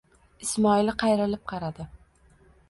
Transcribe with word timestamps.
Ismoil 0.45 0.91
qayrilib 1.03 1.45
qaradi. 1.53 1.87